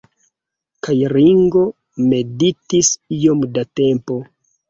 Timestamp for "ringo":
1.13-1.65